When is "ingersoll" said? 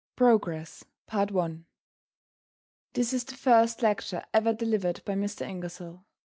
5.47-6.05